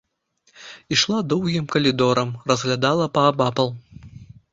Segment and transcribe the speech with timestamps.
[0.95, 3.69] Ішла доўгім калідорам, разглядала паабапал.